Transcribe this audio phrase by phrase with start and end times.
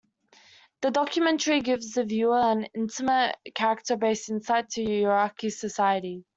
[0.81, 6.25] The documentary gives the viewer an intimate, character-based insight into Iraqi society.